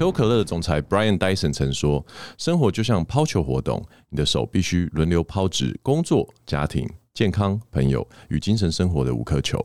[0.00, 2.02] 可口可乐的总裁 Brian Dyson 曾说
[2.38, 9.62] ：“生活就像抛球活动，你的手必须轮流抛掷工作、家庭、健康、朋友与精神生活的五颗球，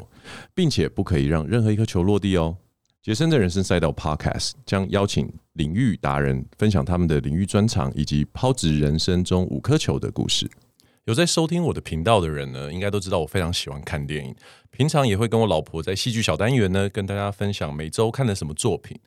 [0.54, 2.58] 并且不可以让任何一颗球落地哦。”
[3.02, 10.52] 杰森的人生赛道 Podcast 将邀请领域达人分享他们的领域专长以及抛掷人生中五颗球的故事。
[11.06, 14.36] 有在收听我的频道的人呢，应该都知道我非常喜欢看电影，
[14.70, 19.00] 平常也会跟我老婆在戏剧小单元呢，跟大家分享每周看的什么作品。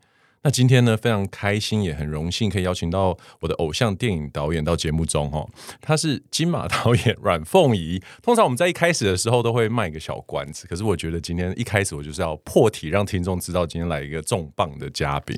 [0.43, 5.49] 那今天呢，非常开心，也很荣幸可以邀请到我的偶像电影导演到节目中哦。
[5.81, 8.01] 他是金马导演阮凤仪。
[8.23, 15.37] 通常我们在一开始的时候都会卖一个小关子，可是我觉得今天一开始我就是要破题，让听众知道今天来一个重磅的嘉宾。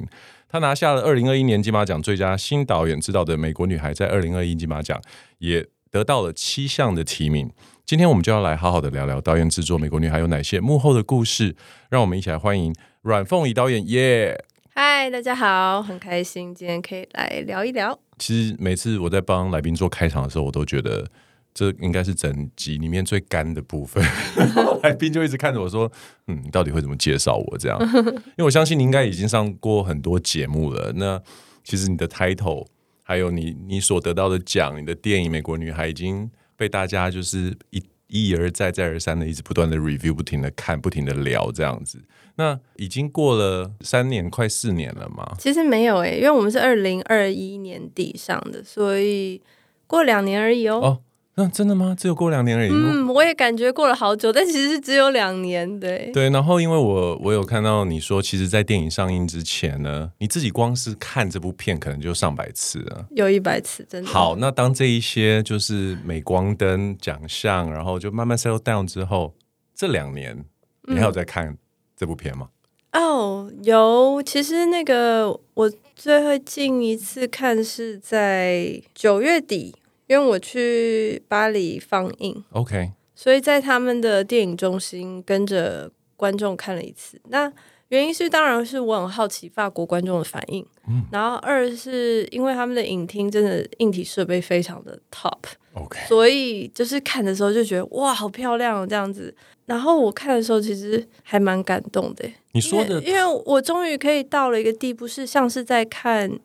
[0.48, 5.00] 他拿下了二零二一年金马奖最佳新导演执导的《美国女孩》，在二零二一金马奖
[5.38, 7.50] 也得到了七项的提名。
[7.86, 11.56] 今天我们就要来好好的聊聊导演制作《美国女孩》有哪些幕后的故事。
[11.88, 14.44] 让我们一起来欢迎阮凤仪导演耶。
[14.82, 18.00] 嗨，大家好，很开心今天可以来聊一聊。
[18.18, 21.06] 其实每次我在帮来宾做开场的时候，我都觉得
[21.52, 24.02] 这应该是整集里面最干的部分。
[24.82, 25.92] 来宾就一直看着我说
[26.28, 30.90] ：“嗯，你到底会怎么介绍我？”这样，因为我相信你应该已经上过很多节目了。
[30.96, 31.20] 那
[31.62, 32.66] 其实你的 title，
[33.02, 42.02] 还有你你所得到的奖，你的电影《美国女孩》已经被大家就是一一而再再而三的一直不断的 review，不停的看，不停的聊这样子。
[42.36, 45.36] 那已经过了三年，快四年了吗？
[45.38, 49.40] 其实没有诶、欸，因为我们是二零二一年底上的，所以
[49.86, 50.80] 过两年而已哦。
[50.82, 51.02] 哦，
[51.40, 51.96] 那真的吗？
[51.98, 52.70] 只有过两年而已。
[52.70, 55.80] 嗯，我也感觉过了好久，但其实是只有两年。
[55.80, 64.10] 对对，然后因为我我有看到你说，其实，在电影上映之前呢，你自己光是看这部片，可能就上百次了，有一百次，真的。
[64.10, 69.32] 好，那当这一些就是镁光灯奖项，然后就慢慢 settle down 之后，
[69.74, 70.44] 这两年
[70.82, 71.48] 你还有在看？
[71.48, 71.58] 嗯
[72.00, 72.48] 这部片吗？
[72.94, 74.22] 哦，oh, 有。
[74.22, 79.74] 其实那个我最近一次看是在九月底，
[80.10, 82.44] 因为我去巴黎放映。
[82.50, 87.20] OK，所以在他们的电影中心跟着观众看了一次。
[87.28, 87.50] 那
[87.90, 90.66] 原因是，当然是我很好奇法国观众的反应。
[90.88, 95.38] 嗯，然后二是因为他们的影厅真的硬体设备非常的 top。
[95.74, 99.32] OK，所以就是看的时候就觉得哇，好漂亮哦，这样子。
[99.66, 102.28] 然后我看的时候，其实还蛮感动的。
[102.50, 106.36] 你说的，因为我终于可以到了一个地步，是像是在看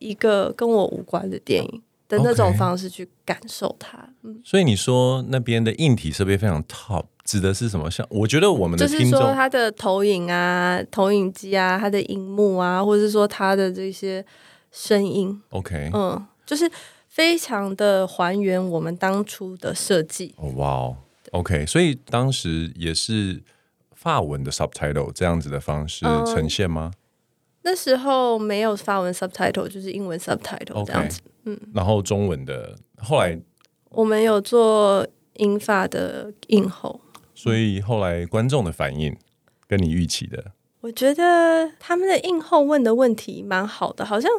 [0.00, 3.98] 一个跟我无关的电影的那种方式去感受它。
[4.22, 7.90] 嗯，所以你说那边的硬体设备非常 top，指的是什么？
[7.90, 14.24] 像我觉得我们的就是说它的投影啊、投影机啊、它的荧幕啊，或者是说它的这些
[14.70, 15.40] 声音。
[15.50, 16.70] OK，嗯，就是
[17.08, 20.34] 非常的还原我们当初的设计。
[20.56, 20.96] 哇哦。
[21.32, 23.42] OK，所以当时也是
[23.94, 26.92] 法文的 subtitle 这样子的方式呈现吗？
[26.94, 26.98] 嗯、
[27.62, 31.20] 那时候没有发文 subtitle，就是英文 subtitle 这样子。
[31.20, 33.38] Okay, 嗯，然后中文的后来
[33.90, 37.00] 我们有做英法的映后，
[37.34, 39.16] 所以后来观众的反应
[39.66, 44.30] 跟你预期的，我觉得他们的映后问的问题蛮好的，好像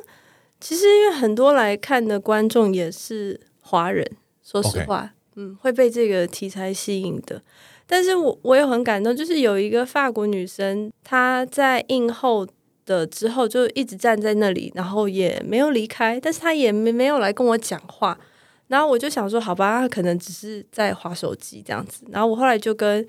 [0.59, 4.09] 其实因为很多来看的观众也是华人，
[4.41, 5.13] 说实话。
[5.35, 7.41] 嗯，会被这个题材吸引的，
[7.87, 12.47] 但是我我也很感动，就是有一个法国女生，她在映后
[12.85, 18.17] 的之后就一直站在那里，然后也没有离开，但是他也没没有来跟我讲话，
[18.67, 23.05] 然后我就想说，好吧，他可能只是在划手机这样子，然后我后来就跟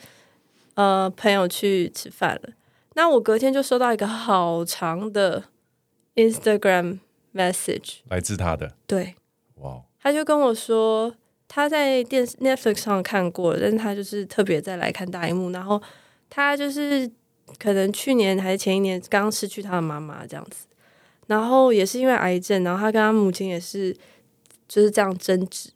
[0.75, 2.51] 呃朋友去吃饭了，
[2.95, 5.45] 那我隔天就收到一个好长的
[6.15, 6.99] Instagram
[7.35, 9.15] message，来自他的，对，
[9.57, 11.15] 哇他就跟我说。
[11.47, 15.51] 他在电视 Netflix 上看过，但是他就是特别再来看大荧幕。
[15.51, 15.81] 然后
[16.29, 17.09] 他就是
[17.59, 20.67] 可能去年还是前一年刚失去他的妈妈这样子，
[21.27, 23.97] 然后也是因为癌症，然后他跟他母亲也是
[24.69, 25.71] 就是这样争执。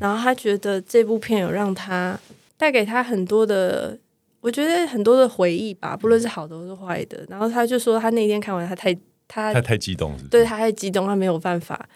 [0.00, 2.18] 然后他觉得这部片有让他
[2.56, 3.96] 带给他很多的，
[4.40, 7.24] 我觉得很多的回忆吧，不论是好的或是坏的。
[7.28, 8.92] 然后他就说他那天看完，他太
[9.28, 10.28] 他他太激动是是？
[10.28, 11.88] 对，他太激动，他没有办法。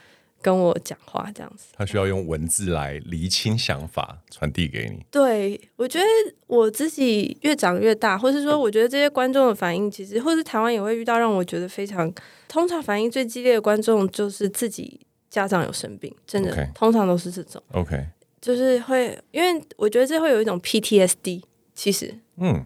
[0.42, 1.66] 跟我讲话这样子。
[1.76, 5.04] 他需要用文字来厘清想法，传递给你。
[5.10, 6.04] 对，我觉得
[6.46, 12.12] 我自己越长越大，或是说，我觉得这些观众的反应，其实或是台湾也会遇到让我觉得非常，
[12.48, 17.62] 通常反应最激烈的观众就是自己家长有生病，真的.通常都是这种。
[17.72, 18.06] OK，
[18.40, 21.42] 就是会，因为我觉得这会有一种 PTSD，
[21.75, 22.64] 其实，嗯。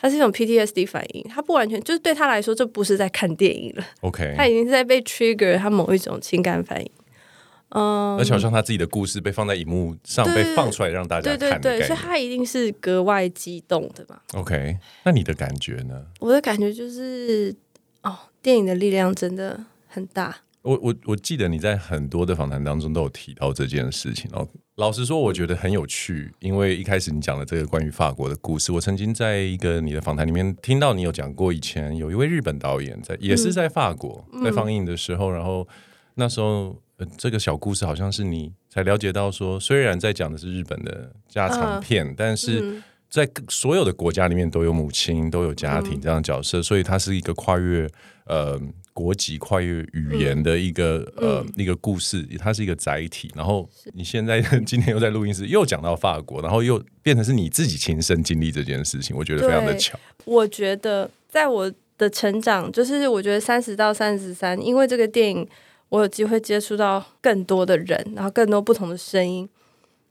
[0.00, 3.84] 它是一种 PTSD 反应，它不完全就是对他来说，这不是在看电影了。
[4.02, 6.88] OK，他已经是在被 trigger 他某一种情感反应。
[7.70, 14.18] 嗯，而且好像他自己的故事被放在荧幕上被放出来让大家看，对对对，所以他一定是格外激动的嘛。
[14.34, 16.06] OK，那你的感觉呢？
[16.20, 17.54] 我的感觉就是，
[18.02, 20.36] 哦，电影的力量真的很大。
[20.62, 24.46] 我我我记得你在很多的访谈当中都有提到这件事情哦。
[24.74, 35.66] 老实说，我觉得很有趣，因为一开始你讲了这个关于法国的故事，我曾经在一个你的访谈里面听到你有讲过，以前有一位日本导演在也是在法国在放映的时候，嗯、然后
[36.14, 47.88] 那时候、呃、这个小故事好像是你才了解到说，虽然在讲的是日本的家常片，啊、但是在所有的国家里面都有母亲都有家庭这样的角色，嗯、所以它是一个跨越
[48.26, 48.60] 呃。
[48.98, 53.30] 国籍跨越语言的一个、嗯、呃一个故事，它是一个载体。
[53.32, 59.96] 然后你现在 今天又在录音室又讲到法国，然后又变成是你自己亲身经历这件事情，我觉得非常的巧。
[60.24, 65.48] 我觉得在我的成长，就是我觉得三十到三十三，因为这个电影，
[65.88, 69.48] 我有机会接触到更多的人，然后更多不同的声音，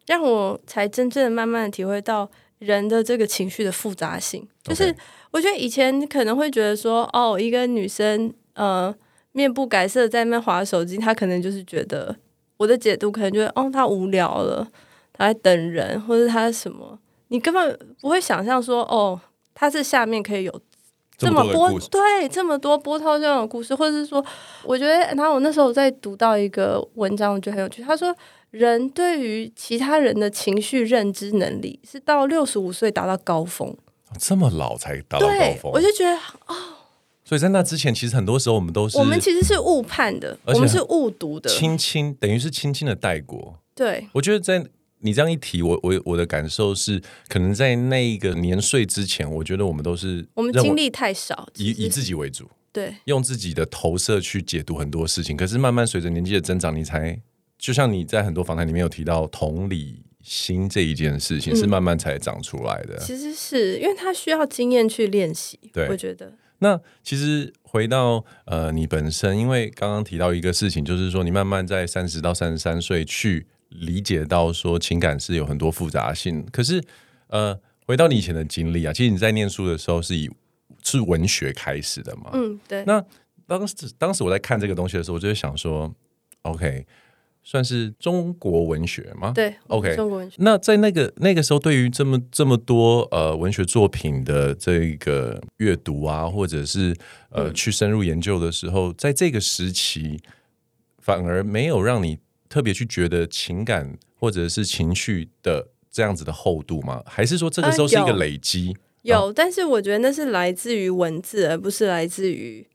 [0.05, 2.29] 让我才真正的慢慢的体会到
[2.59, 4.47] 人的这个情绪的复杂性。
[4.63, 4.95] 就是
[5.31, 8.33] 我觉得以前可能会觉得说，哦，一个女生。
[8.59, 8.91] 呃，
[9.33, 12.15] 面不改色在那划手机，她可能就是觉得
[12.57, 14.67] 我的解读可能觉得哦，她无聊了，
[15.13, 16.97] 她在等人，或者她什么，
[17.27, 19.21] 你根本不会想象说哦，
[19.53, 20.61] 她是下面可以有
[21.17, 24.23] 这么波对这么多波涛汹涌的故事，或者是说，
[24.63, 28.15] 我觉得，然后我那时候在读到一个文章，我觉得很有趣，他说
[28.51, 33.75] 人对于其他人的情绪认知能力是到六十五岁达到高峰，
[34.19, 36.15] 这么老才达到高峰，我就觉得
[36.45, 36.55] 哦。
[37.25, 43.55] 所以在那之前，其实很多时候我们都是我们其实是误判的，我们是误读的，轻轻等于是轻轻的带过。
[43.75, 44.65] 对，我觉得在
[44.99, 55.37] 你这样一提，我我我的感受是，可能在那一个年岁之前，我觉得我们都是我们经历太少，以以自己为主，对，用自己的投射去解读很多事情。
[55.37, 57.19] 可是慢慢随着年纪的增长，你才
[57.57, 62.95] 就像你在很多访谈里面有提到同理心这一件事情，是慢慢才长出来的。
[62.95, 66.33] 嗯，其实是因为他需要经验去练习，对，我觉得。
[66.59, 76.45] 那其实回到呃，你本身，因为刚刚提到一个事情，就是说你慢慢在三十到三十三岁去理解到说情感是有很多复杂性。
[76.51, 76.83] 可是
[77.27, 80.29] 呃，回到你以前的经历啊，其实你在念书的时候是以
[80.83, 82.31] 是文学开始的嘛？
[82.33, 82.83] 嗯，对。
[82.85, 83.03] 那
[83.45, 85.93] 当时当时我在看这个东西的时候，我就会想说
[86.43, 86.85] ，OK。
[87.43, 89.31] 算是中国文学吗？
[89.33, 90.35] 对，OK，中国文学。
[90.39, 96.93] 那在那个那个时候，对于这么这么多呃文学作品的这个阅读啊，或者是
[97.29, 100.19] 呃去深入研究的时候，在这个时期，
[100.97, 107.03] 反而没有让你特别去觉得情感或者是情绪的这样子的厚度吗？
[107.05, 108.69] 还是说这个时候是一个累积？
[108.69, 112.65] 呃，有，有，但是我觉得那是来自于文字，而不是来自于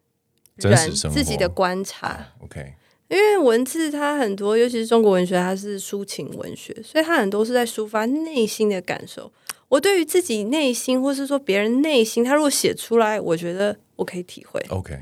[0.58, 2.28] 真实生活自己的观察。
[2.40, 2.74] OK。
[3.08, 9.30] 因为文字它很多，尤其是中国文学，它是抒情文学，所以它很多是在抒发内心的感受。
[9.68, 14.58] 我对于自己内心，或是说别人内心，他如果写出来，我觉得我可以体会。
[14.70, 14.98] OK，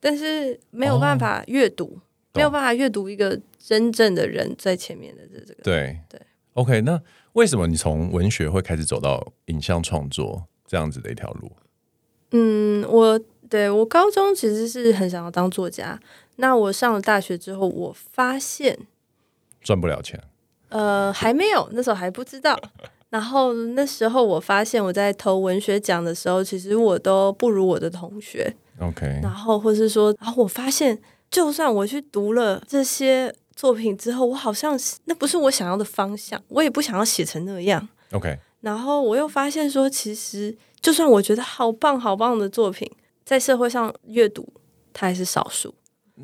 [0.00, 2.00] 但是没有办法阅读，哦、
[2.34, 5.62] 没有办法阅读一个真正的人在前面的这这个。
[5.62, 6.20] 对对
[6.54, 7.00] ，OK，那
[7.32, 11.50] 为什么你从文学会开始走到影像创作这样子的一条路？
[12.32, 16.00] 嗯，我对我高中其实是很想要当作家。
[16.36, 18.78] 那我上了大学之后，我发现
[19.60, 20.22] 赚不了钱。
[20.68, 22.56] 呃，还没有，那时候还不知道。
[23.10, 28.54] 然后那时候我发现，我在投文学奖的时候，其实我都不如我的同学。
[28.78, 29.18] OK。
[29.20, 30.96] 然后或是说，然后我发现，
[31.30, 37.88] 就算我去读了这些作品之后，我好像那不是我想要的方向，我也不想要写成那样。
[38.12, 38.38] OK。
[38.60, 42.90] 然后我又发现说，其实就算我觉得好棒好棒的作品，
[43.24, 44.52] 在社会上阅读，
[44.92, 45.74] 它还是少数。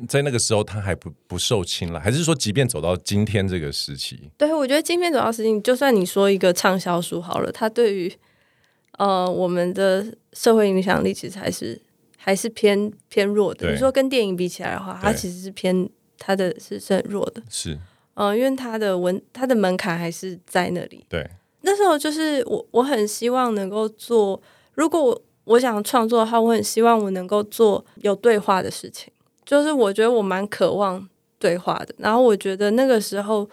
[0.07, 8.13] 在那个时候，他还不不受青睐，还是说，即便走到今天这个时期，对，我觉得今天走到时期，就算你说一个畅销书好了，它对于
[8.99, 11.81] 呃我们的社会影响力其实还是
[12.17, 13.71] 还是偏偏弱的。
[13.71, 17.73] 你说跟电影比起来的话，它其实是偏它的是是很弱的，是
[18.15, 21.05] 嗯、呃，因为它的文它的门槛还是在那里。
[21.07, 21.25] 对，
[21.61, 24.41] 那时候就是我我很希望能够做，
[24.73, 29.11] 如果我我想创作的话，我很希望我能够做有对话的事情。
[29.45, 31.07] 就是我觉得我蛮渴望
[31.39, 31.95] 对话的。
[31.99, 33.49] 然后我觉得那个时候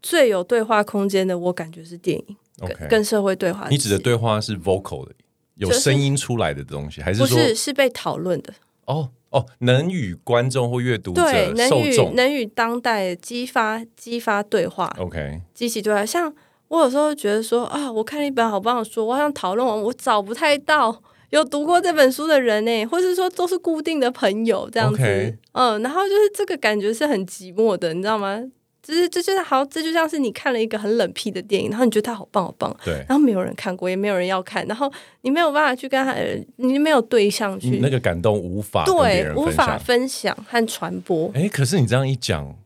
[0.00, 3.68] 最有对话空间的，我感觉是电影.跟跟社会对话。
[3.68, 5.12] 你指的对话是 vocal 的，
[5.58, 8.52] 有声音出来的东西，就是、还是说不是是被讨论的？
[8.86, 16.06] 哦哦，能与观众或阅读者对能与受众能与当代激发激发对话，OK，激起对话。
[16.06, 16.32] 像
[16.68, 28.42] 我有时候觉得说啊，我看了一本好棒的书，我好想讨论完，我找不太到有读过这本书的人呢，或是说都是固定的朋友这样子.嗯，然后就是这个感觉是很寂寞的，你知道吗？
[28.88, 34.90] 就是这就是好，这就像是你看了一个很冷僻的电影，然后你觉得它好棒好棒，对，然后没有人看过，也没有人要看，然后
[35.20, 36.16] 你没有办法去跟他，
[36.56, 41.30] 你没有对象去，那个感动无法对无法分享和传播。
[41.34, 42.56] 哎，可是你这样一讲，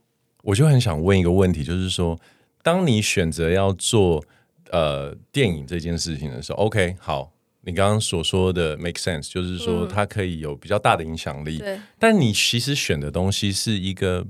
[0.45, 2.17] 我就很想问一个问题，就是说，
[2.63, 4.25] 当你选择要做
[4.71, 11.61] 呃电影这件事情的时候，OK，好，你刚刚所说的 make sense，就是说它可以有比较大的影响力，
[11.99, 14.25] 但你其实选的东西是一个。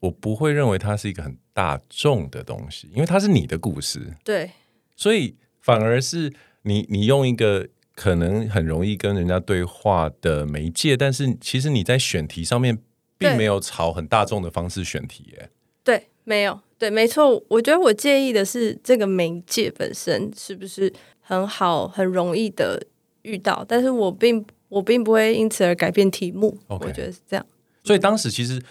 [0.00, 4.14] 我不会认为它是一个很大众的东西，因为它是你的故事。
[4.22, 4.50] 对，
[4.94, 12.78] 所以反而是你，你用一个可能很容易跟人家对话的媒介，但是其实你在选题上面
[13.16, 15.50] 并没有朝很大众的方式选题耶。
[15.82, 17.42] 对，没有，对，没错。
[17.48, 22.86] 我觉得我介意的是这个媒介本身是不是很好、很容易的
[23.22, 26.58] 遇到，但是我并我并不会因此而改变题目。
[26.68, 27.46] 我觉得是这样。
[27.82, 28.62] 所以当时其实。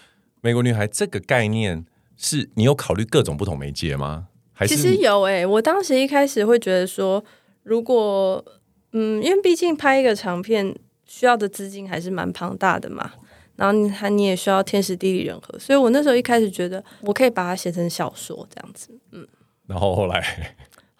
[0.45, 1.83] 美国女孩这个概念
[2.15, 4.27] 是你有考虑各种不同媒介吗？
[4.53, 7.25] 还是其实有诶、欸，我当时一开始会觉得说，
[7.63, 8.45] 如果
[8.91, 10.75] 嗯，因为毕竟拍一个长片
[11.07, 13.11] 需要的资金还是蛮庞大的嘛，
[13.55, 19.27] 然后你还你也需要天时地利人和，所以我那时候一开始觉得我可以把它写成小说这样子，嗯。
[19.65, 20.55] 然后后来。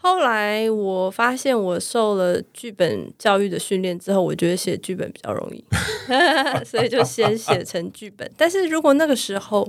[0.06, 5.66] 后来我发现，我受了剧本教育的训练之后，我觉得写剧本比较容易，
[6.64, 8.32] 所以就先写成剧本。
[8.38, 9.68] 但是如果那个时候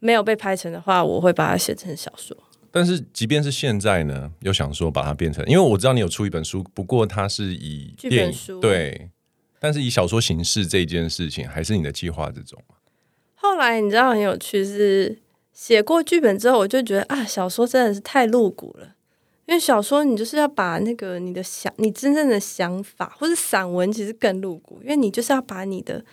[0.00, 2.36] 没有被拍成的话，我会把它写成小说。
[2.72, 9.08] 但是即便是现在呢，又想说把它变成，因为我知道你有出一本书，不过它是以剧本书，对，
[9.60, 12.60] 但是以小说形式这件事情，还是你的计划之中。
[13.36, 15.18] 后来你知道很有趣是，是
[15.52, 18.96] 写过剧本之后，我就觉得啊，小说真的是太露骨了。
[19.50, 26.04] 因为小说，你就是要把那个你的想，你真正的想法，或者散文其实更露骨，因为你就是要把你的，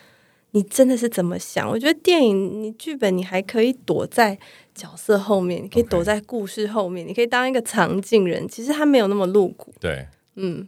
[0.53, 1.69] 你真的是怎么想。
[1.69, 4.39] 我觉得电影，你剧本，你还可以躲在
[4.73, 9.71] 角色后面，你可以躲在故事后面.你可以当一个场景人，其实它没有那么露骨。
[9.79, 10.67] 对，嗯。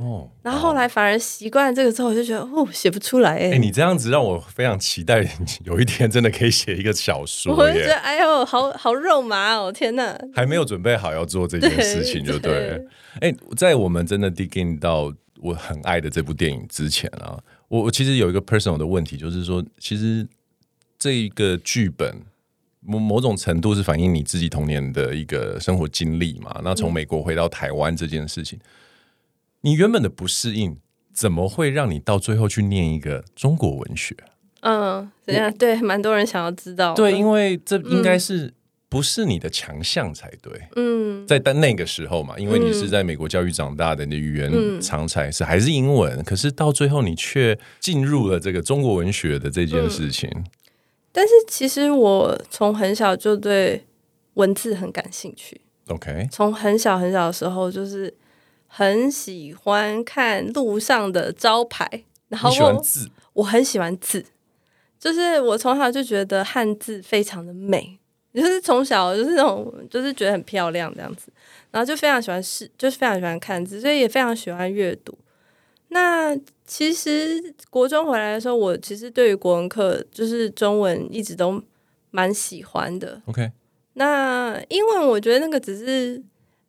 [0.00, 3.50] 哦，然后后来反而习惯这个之后，我就觉得哦，写不出来哎。
[3.52, 5.28] 哎，你这样子让我非常期待，
[5.64, 7.54] 有一天真的可以写一个小说。
[7.54, 10.18] 我觉得哎呦，好好肉麻哦，天哪！
[10.34, 12.80] 还没有准备好要做这件事情，就对了。
[13.20, 17.38] 哎，在我们真的 dig in 到我很爱的这部电影之前啊，
[17.68, 20.26] 我我其实有一个 personal 的问题，就是说，其实
[20.98, 22.14] 这一个剧本
[22.80, 26.60] 某某种程度是反映你自己童年的一个生活经历嘛。
[26.62, 28.58] 那从美国回到台湾这件事情。
[28.58, 28.62] 嗯
[29.62, 30.78] 你原本的不适应，
[31.12, 34.14] 怎么会让你到最后去念一个中国文学？
[34.60, 35.52] 嗯，怎样？
[35.54, 36.94] 对，蛮多人想要知道。
[36.94, 38.54] 对，因为这应该是
[38.88, 40.52] 不是你的强项才对。
[40.76, 50.30] 嗯，在但那个时候嘛，因为你是在美国教育长大的，你的语言常才是还是英文，可是到最后你却进入了这个中国文学的这件事情。
[50.34, 50.44] 嗯，
[51.10, 53.84] 但是其实我从很小就对
[54.34, 55.60] 文字很感兴趣。
[55.88, 58.14] OK，从很小很小的时候就是。
[58.70, 62.82] 很喜欢看路上的招牌，然后我，
[63.32, 64.24] 我很喜欢字，
[65.00, 67.98] 就是我从小就觉得汉字非常的美，
[68.34, 71.32] 就是从小就是那种就是觉得很漂亮这样子，
[71.70, 75.16] 然后就非常喜欢视，就是非常喜欢看字，所以也非常喜欢阅读。
[75.88, 81.60] 那其实国中回来的时候，我其实对于国文课就是中文一直都
[82.10, 83.20] 蛮喜欢的。
[83.24, 83.50] OK，
[83.94, 86.22] 那英文我觉得那个只是。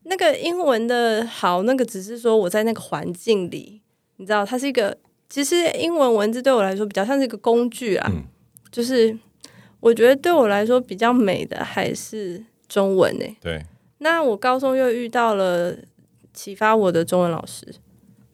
[0.09, 3.79] 那个英文的好，那个只是说我在那个环境里，
[4.17, 4.97] 你知道，它是一个
[5.29, 8.09] 其实英文文字对我来说比较像是一个工具啊。
[8.11, 8.23] 嗯、
[8.71, 9.15] 就是
[9.79, 13.37] 我觉得对我来说比较美的还是中文诶、欸。
[13.39, 13.65] 对。
[13.99, 15.77] 那我高中又遇到了
[16.33, 17.63] 启发我的中文老师，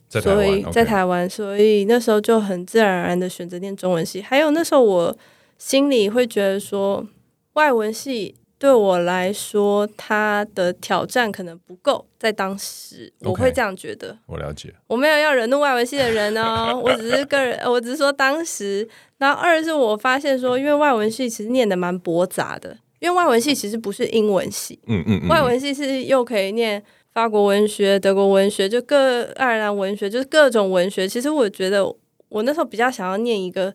[0.09, 4.21] 所以在台湾，所以那时候就很自然而然的选择念中文系。
[4.21, 5.17] 还有那时候我
[5.57, 7.05] 心里会觉得说
[7.53, 8.35] 外文系。
[8.57, 12.05] 对我来说，他的挑战可能不够。
[12.17, 14.17] 在当时我会这样觉得。
[14.25, 18.87] 我了解，我没有要惹怒外文系的人哦，我只是个人，我只是说当时。
[19.17, 26.81] 然后二是我发现说，因为外文系其实念的蛮驳杂的，因为外文系其实不是英文系，嗯嗯，嗯，外文系是又可以念
[27.13, 31.07] 法国文学、德国文学，就各爱尔兰文学，就是各种文学。
[31.07, 31.85] 其实我觉得
[32.29, 33.73] 我那时候比较想要念一个。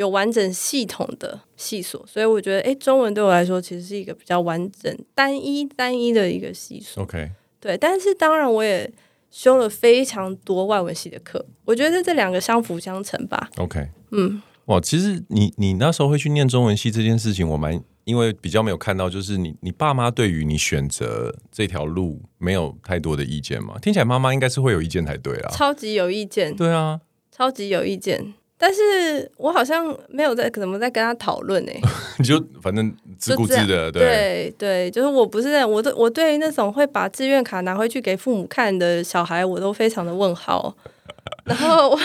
[0.00, 7.02] 有完整系统的系所，所以我觉得，哎，中文对我来说其实是一个比较完整、单一、单一的一个系所。
[7.02, 7.30] OK，
[7.60, 8.90] 对，但是当然我也
[9.30, 13.50] 修了非常多外文系的课，我觉得这两个相辅相成吧。
[13.58, 17.82] OK，嗯，哇，其实你你那时候会去念中文系这件事情，我蛮。
[18.04, 23.78] 因为比较没有看到，就是你你爸妈对于你选择这条路没有太多的意见嘛？
[23.78, 25.50] 听起来妈妈应该是会有意见才对啊。
[25.52, 26.56] 超级有意见。
[26.56, 28.34] 对啊，超级有意见。
[28.62, 31.72] 但是我好像没有在怎么在跟他讨论呢？
[32.18, 40.76] 你就反正自顾自的，对对对，就是我不是在我对我对那种会把志愿卡拿回去给父母看的小孩，我都非常的问号。
[41.44, 41.98] 然后，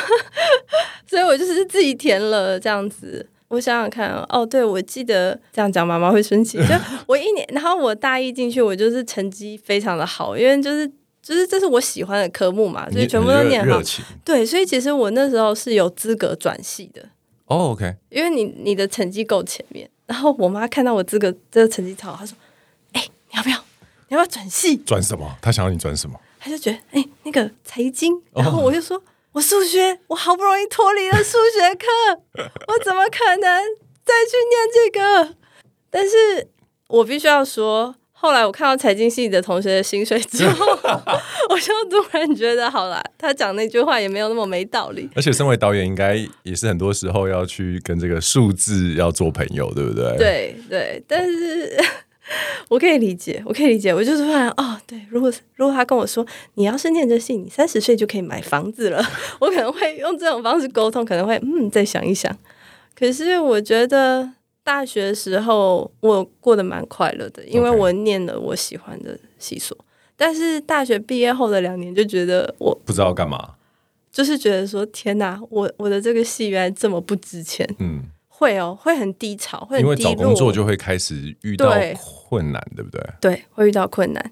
[1.07, 3.27] 所以我就是自己填了这样子。
[3.49, 6.57] 我想想看哦，对，我记得这样讲妈妈会生气。
[6.57, 6.73] 就
[7.05, 10.89] 我一年，然后我大一进去，我就是成绩非常的好，因为就是
[11.25, 13.81] 就是这是我喜欢的科目嘛，所以全部都念好。
[14.23, 17.01] 对，所以其实我那时候是有资格转系的。
[17.47, 22.37] 哦、oh，OK，因为你你的成绩够前面，然后我妈看到我资格这个成绩超好，她说
[22.93, 23.01] ：“哎，
[23.31, 23.57] 你要不要？
[24.07, 24.77] 你要不要转系？
[24.77, 25.35] 转什么？
[25.41, 28.95] 她想要你转什么？”她就觉得哎，那个财经，然后我就说。
[28.95, 29.05] Oh.
[29.35, 31.85] 我数学，我好不容易脱离了数学课，
[32.37, 33.63] 我怎么可能
[34.05, 35.35] 再去念这个？
[35.89, 36.47] 但是
[36.87, 37.93] 我必须要说，
[38.25, 40.65] 后来我看到财经系的同学的薪水之后，
[41.49, 45.07] 我就突然觉得，好了，他讲那句话也没有那么没道理。
[45.15, 50.17] 而且，身为导演，应该也是很多时候要去跟这个数字要做朋友，对不对？
[50.17, 51.77] 对对，但是。
[52.69, 53.93] 我可以理解，我可以理解。
[53.93, 58.99] 我就是突然哦，对，如果如果他跟我说，你要是念这戏，你三十岁就可以买房子了，
[59.39, 62.35] 我可能会用这种方式沟通，可能会嗯，再想一想。
[62.97, 64.27] 可是我觉得
[64.65, 69.77] 大学的时候我过得蛮快乐的，因为我念了我喜欢的系所。
[70.17, 73.53] 但是大学毕业后的两年，就觉得我不知道干嘛，
[74.11, 78.03] 就是觉得说天哪，我我的这个戏原来这么不值钱，嗯。
[78.37, 79.79] 会哦，会很低潮，会。
[79.79, 81.73] 因为找工作就会开始遇到
[82.27, 83.01] 困难，对，对不对？
[83.21, 84.31] 对，会遇到困难。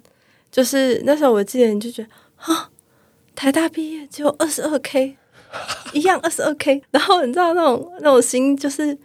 [0.51, 2.69] 就是那时候，我记得你就觉得啊，
[3.33, 5.15] 台大毕业只有二十二 K，
[5.93, 8.97] 一样二十二 K，然后你知道那种那种心就是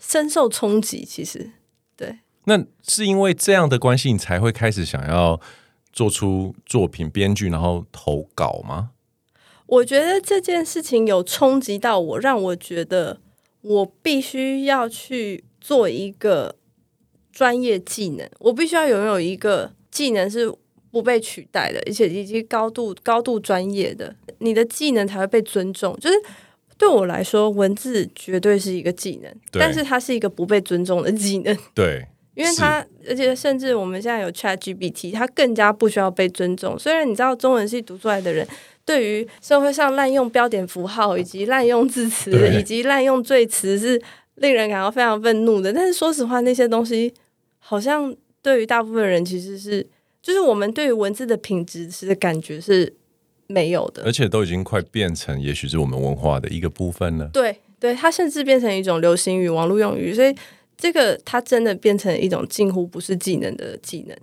[0.00, 1.04] 深受冲击。
[1.04, 1.52] 其实，
[1.96, 5.40] 对，那是因为这样的关系，你才会开始想要
[5.92, 8.90] 做出作品、编剧，然后投稿吗？
[9.66, 13.20] 我觉得这件事情有冲击到我，让我觉得。
[13.62, 16.56] 我必须要去做一个
[17.30, 20.50] 专业技能，我必须要拥有一个技能是
[20.90, 25.94] 不被取代的，而且以及高度高度专业的，你的技能才会被尊重。
[26.00, 26.16] 就是
[26.80, 31.54] 对我来说，文字绝对是一个技能，但是它是一个不被尊重的技能。
[31.74, 32.02] 对，
[32.34, 36.78] 因为它，而且甚至我们现在有 ChatGPT，它更加不需要被尊重。
[36.78, 38.48] 虽然你知道中文系读出来的人。
[38.82, 44.00] 对于社会上滥用标点符号以及滥用字词以及滥用赘词是
[44.36, 45.72] 令人感到非常愤怒的。
[45.72, 47.12] 但是说实话，那些东西
[47.60, 48.12] 好像
[48.42, 49.86] 对于大部分人其实是，
[50.20, 52.92] 就是我们对于文字的品质是的感觉是
[53.50, 57.28] 没有的，而且都已经快变成也许是我们文化的一个部分了。
[57.32, 60.32] 对，对，它甚至变成一种流行语、网络用语，所以
[60.76, 64.16] 这个它真的变成一种近乎不是技能的技能。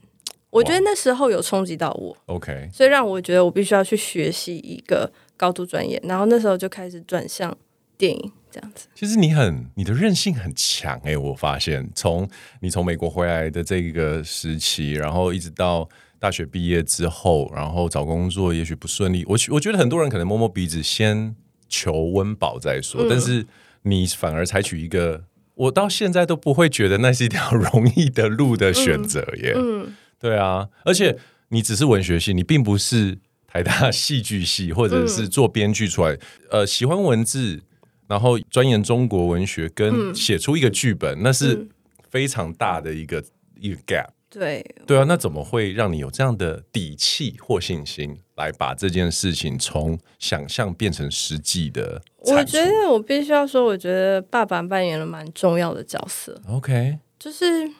[0.49, 7.55] 我觉得那时候有冲击到我，OK，所以让我觉得我必须要去学习一个高度专业，然后那时候就开始转向
[7.97, 8.87] 电影这样子。
[8.95, 12.27] 其实你很你的韧性很强诶，我发现从
[12.61, 15.87] 你从美国回来的这个时期，然后一直到
[16.19, 21.35] 大学毕业之后，然后找工作也许不顺利，我我觉得很多人可能摸摸鼻子先
[21.67, 23.45] 求温饱再说，嗯，但是
[23.83, 25.23] 你反而采取一个
[25.55, 29.53] 我到现在都不会觉得那是一条容易的路的选择耶。
[29.55, 29.83] 嗯。
[29.83, 31.15] 嗯对啊，而且
[31.49, 36.13] 你只是文学系，你并不是台大戏剧系，或者是做编剧出来。
[36.13, 37.61] 嗯、呃，喜欢文字，
[38.07, 41.67] 然后钻研中国文学，跟写出一个剧本，嗯、那是
[42.09, 43.25] 非常大的一个、嗯、
[43.59, 44.07] 一个 gap。
[44.29, 52.01] 对，对啊，那怎么会让你有这样的底气或信心，来把这件事情从想象变成实际的？
[52.19, 56.41] 我觉得我必须要说，我觉得爸爸扮演了蛮重要的角色。
[56.49, 57.71] OK，就是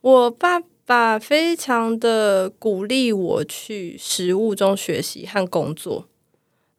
[0.00, 0.62] 我爸。
[0.84, 6.08] 爸非常的鼓励我去实务中学习和工作，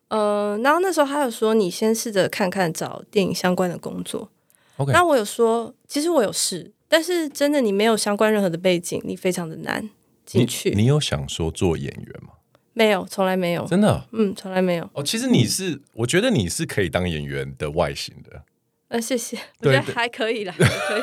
[0.10, 4.30] 呃，然后那时候他有说，你先试着看看找电影相关的工作。
[4.76, 9.90] OK，那我有说，其实我有试，但是真的你没有相关任何的背景，你非常的难
[10.28, 10.70] 进去。
[10.70, 12.34] 你，你有想说做演员吗？
[12.74, 13.66] 没有，从来没有。
[13.66, 14.06] 真的？
[14.12, 14.88] 嗯，从来没有。
[14.94, 18.44] 哦，其实你是，我觉得你是可以当演员的外形的。
[18.90, 21.02] 呃，谢谢，我觉得还可以啦， 可以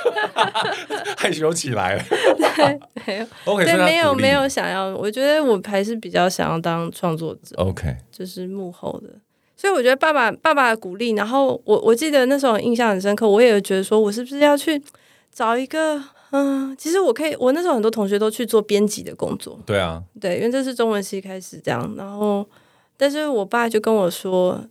[1.16, 2.04] 害羞起来了。
[2.38, 4.96] 对，没有，OK，对，没有，没有想要。
[4.96, 7.56] 我觉得我还是比较想要当创作者。
[7.56, 9.08] OK，就是幕后的。
[9.56, 14.80] 所以我觉得爸爸爸爸的鼓励，然后我我记得那时候印象很深刻，我也觉得说我是不是要去
[15.32, 22.46] 找一个嗯，其实我可以，我那时候很多同学都去做编辑的工作，对啊，对，因为这是中文系开始这样，然后
[22.96, 24.64] 但是我爸就跟我说，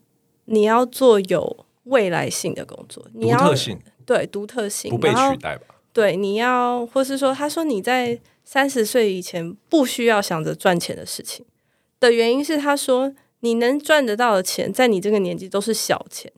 [0.45, 5.75] 你要做有未来性的工作，你要独特性，对，独特性，不被取代吧？
[5.91, 11.45] 对，你要，或是说，他说你在三十岁以前不需要想着赚钱的事情
[11.99, 16.31] 的原因是，他说你能赚得到的钱，在你这个年纪都是小钱。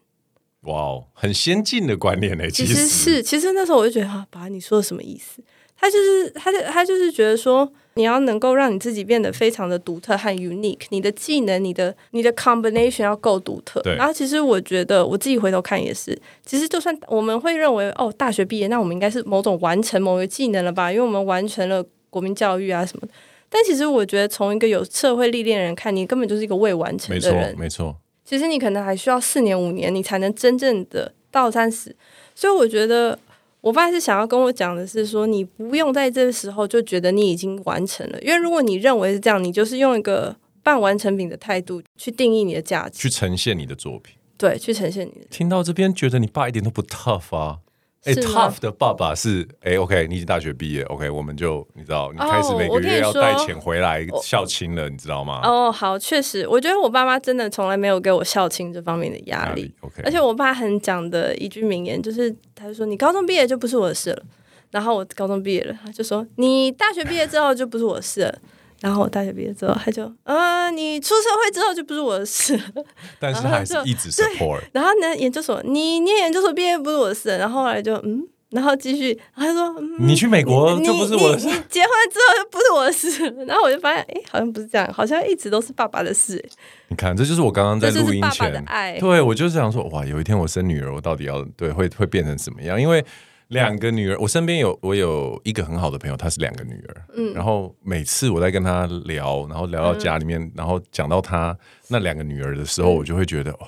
[0.62, 2.50] 哇哦，很先进的观念呢。
[2.50, 5.42] 其实是，其实那时候我就觉得，啊，爸，你说的什么意思？
[5.76, 13.82] 他就是，他就，他就是觉得说，你要能够让你自己变得非常的独特和 unique，你的技能，你的你的 combination 要够独特。
[13.82, 13.96] 对。
[13.96, 20.92] 然后，其实我觉得我自己回头看也是，其实就算我们会认为，哦，大学毕业，那我们应该是某种完成某个技能了吧？
[20.92, 23.14] 因为我们完成了国民教育啊什么的。
[23.50, 27.36] 但其实我觉得，从一个有社会历练的人看，你根本就是一个未完成的人。
[27.36, 27.96] 没错，没错。
[28.32, 31.94] 其实你可能还需要四年五年，你才能真正的到三十。
[32.34, 33.20] 所以我觉得。
[33.60, 44.16] 我爸是想要跟我讲的是说，你不用在这个时候就觉得你已经完成了，因为如果你认为是这样，你就是用一个半完成品的态度去定义你的价值，去呈现你的作品。
[44.36, 45.28] 对，去呈现你的。
[45.30, 47.60] 听到这边，觉得你爸一点都不 tough 啊。
[48.04, 55.40] 哎、欸、，tough 的爸爸是哎、欸，OK，你已经大学毕业，OK，我们就你知道，你开始每个月要带钱回来孝亲了，你知道吗？
[55.44, 60.02] 哦，好，确实，我觉得我爸妈真的从来没有给我孝亲这方面的压力，力，OK。
[60.04, 64.24] 而且我爸很讲的一句名言就是，他就说你高中毕业就不是我的事了，
[64.72, 68.40] 然后我高中毕业了，他就说你大学毕业之后就不是我的事了。
[68.82, 72.64] 然后我大学毕业之后，他就，呃，你出社会之后就不是我的事了。
[73.20, 74.60] 但是他还是一直 support。
[74.74, 77.30] 然后呢，研究所，你念研究所毕业不是我的事。
[77.38, 81.46] 然后后来就，嗯，然后继续，他说，嗯，你去美国就不是我的事。
[81.46, 83.30] 你，结婚之后就不是我的事。
[83.46, 86.44] 然后我就发现，哎，好像不是这样，好像一直都是爸爸的事。
[86.88, 88.66] 你看，这就是我刚刚在录音前。
[89.00, 92.82] 对，我就是想说，哇，有一天我生女儿，我到底要对会会变成什么样？
[92.82, 93.06] 因为。
[93.52, 97.06] 两个女儿，我身边有我有一个很好的朋友，她是两个女儿。
[97.16, 101.56] 嗯，然后每次我在跟她聊，然后聊到家里面，嗯、然后讲到她
[101.90, 103.68] 那两个女儿的时候，嗯、我就会觉得哇，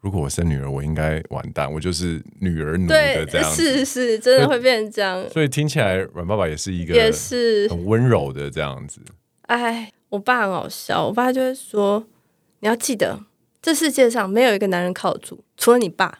[0.00, 3.62] 如果我生女儿，我应该完蛋，我就是女儿奴的这样子。
[3.62, 5.16] 是是，真的会变成这样。
[5.20, 9.00] 所以，所以听起来，阮爸爸也是一个也是很温柔的这样子。
[9.42, 12.04] 哎，我爸很好笑，我爸就会说
[12.60, 13.20] ：“你要记得，
[13.62, 16.18] 这世界上没有一个男人靠得住，除了你爸。”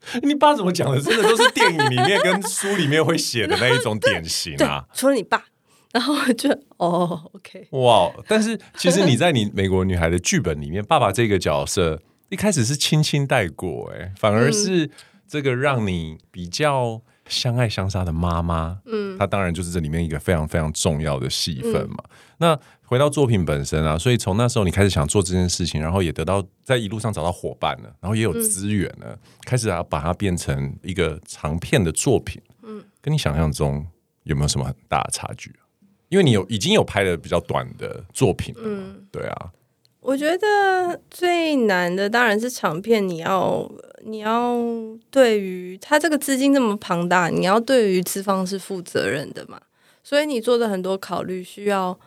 [0.22, 1.00] 你爸怎么讲的？
[1.00, 4.84] 真的都是电影里面跟书里面会写的那一种 典型啊！
[4.94, 5.44] 除了你爸，
[5.92, 8.10] 然后我就哦，OK，哇！
[8.26, 14.90] 但是其实你在你美国女孩的剧本里面，爸爸这个角色一开始是轻轻带过，哎，反而是
[15.28, 21.96] 这个让你比较相爱相杀的妈妈，嗯，她当然就是这里面一个非常非常重要的戏份嘛。
[22.02, 32.42] 嗯、那回到作品本身啊，所以从那时候你开始想做这件事情，然后也得到在一路上找到伙伴了，然后也有资源了，嗯、开始要把它变成一个长片的作品。
[32.64, 33.86] 嗯，跟你想象中
[34.24, 35.54] 有没有什么很大的差距？
[36.08, 39.52] 因为你有已经有拍的比较短的作品了，嗯，对啊。
[40.00, 43.70] 我觉得最难的当然是长片，你要
[44.04, 44.58] 你要
[45.10, 49.60] 对于他这个资金这么庞大，你要对于资方是负责任的嘛，
[50.02, 51.98] 所以你做的很多考虑需要。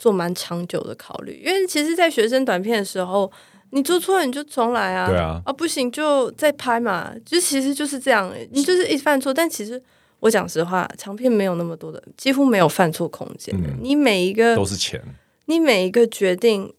[0.00, 3.28] 做蛮长久的考虑，因为其实，在学生短片的时候，
[3.70, 9.34] 你做错了你就重来啊，对啊，啊不行就再拍嘛，就其实就是这样，你就是一直犯错。
[9.34, 9.82] 但其实
[10.20, 13.52] 我讲实话，长片没有那么多的，几乎没有犯错空间。
[13.56, 15.02] 嗯、你每一个都是钱，
[15.46, 16.72] 你每一个决定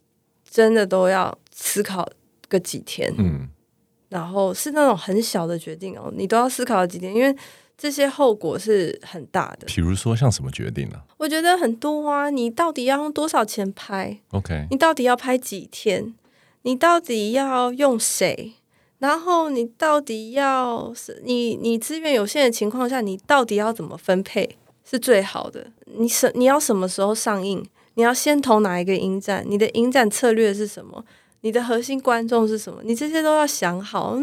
[0.49, 2.09] 真的都要思考
[2.47, 3.47] 个几天，嗯，
[4.09, 7.35] 然后是那种很小的决定哦，你都要思考几天，因为。
[7.81, 9.65] 这些后果是很大的。
[9.67, 11.07] 比如说，像什么决定呢、啊？
[11.15, 12.29] 我觉得很多啊。
[12.29, 14.67] 你到底要用多少钱拍？OK。
[14.69, 16.13] 你到底要拍几天？
[16.63, 18.51] 你到底要用谁？
[18.97, 25.67] 然后你到底要是你你资源有限的情况下，你到底要怎么分配是最好的？
[25.85, 27.65] 你什你要什么时候上映？
[27.99, 29.43] 你要先投哪一个影展？
[29.45, 31.03] 你的影展策略是什么？
[31.41, 32.79] 你的核心观众是什么？
[32.85, 34.17] 你这些都要想好。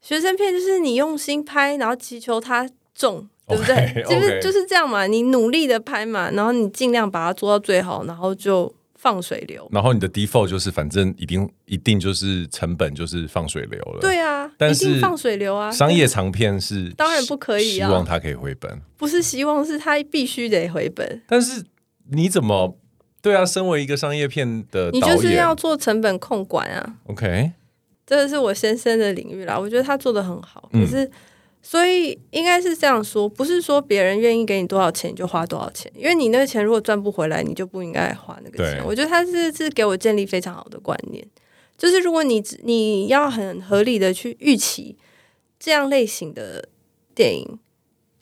[0.00, 4.02] 学生片就是你用心拍，然后祈求它中对不对？
[4.08, 9.68] 就是.就是这样嘛，你努力的拍嘛，然后你尽量把它做到最好，然后就放水流。
[9.70, 14.00] 然后你的 default 就是反正一定一定就是成本就是放水流了。
[14.00, 15.70] 对啊，但是一定放水流啊。
[15.70, 18.80] 商业长片是当然不可以啊，希望它可以回本。
[18.96, 21.22] 不是希望，是它必须得回本。
[21.26, 21.62] 但是
[22.10, 22.76] 你怎么
[23.24, 23.44] 对啊？
[23.44, 26.96] 身为一个商业片的你就是要做成本控管啊。
[27.06, 27.52] OK。
[28.06, 30.68] 这个是我先生的领域啦，我觉得他做的很好。
[30.70, 31.10] 可是，
[31.62, 38.84] 所以应该是这样说，不是说别人愿意给你多少钱你就花多少钱，因为你那个钱如果赚不回来，你就不应该花那个钱。
[38.84, 41.26] 我觉得他是是给我建立非常好的观念，
[41.78, 44.98] 就是如果你你要很合理的去预期
[45.58, 46.68] 这样类型的
[47.14, 47.58] 电影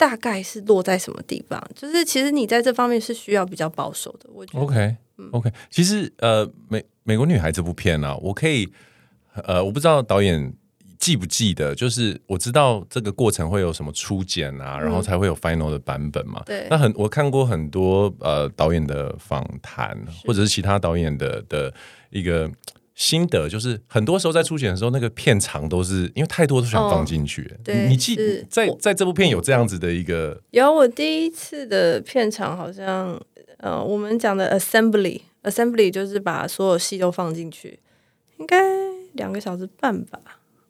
[0.03, 4.29] 大概是落在什么地方，就是其实你在这方面是需要比较保守的。
[4.33, 4.95] 我觉得 OK
[5.31, 8.67] OK，其实呃美美国女孩这部片呢、啊，我可以
[9.45, 10.53] 呃我不知道导演。
[10.99, 11.75] 记不记得？
[11.75, 16.41] 就是我知道这个过程会有什么初剪啊，嗯、然后才会有 final 的版本嘛。
[16.45, 16.65] 对。
[16.69, 21.73] 那很我看过很多呃导演的访谈，或者是其他导演的的
[22.09, 22.49] 一个
[22.95, 27.41] 心得，就是很多时候在初剪的时候，那个片长都是因为太多都想放进去。
[27.43, 27.87] 哦、对。
[27.87, 28.15] 你记
[28.49, 30.39] 在在这部片有这样子的一个？
[30.51, 33.19] 有，我第一次的片场好像
[33.57, 37.79] 呃，我们讲的 assembly assembly 就是把所有戏都放进去，
[38.37, 38.61] 应该
[39.13, 40.19] 两个小时半吧。